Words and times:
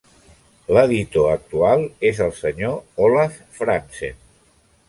L'editor 0.77 1.27
actual 1.33 1.85
és 2.13 2.21
el 2.29 2.33
Sr. 2.39 2.73
Olaf 3.09 3.39
Frandsen. 3.59 4.21